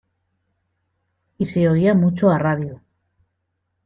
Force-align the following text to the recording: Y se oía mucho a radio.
Y 1.37 1.45
se 1.45 1.69
oía 1.69 1.93
mucho 1.93 2.31
a 2.31 2.39
radio. 2.39 2.81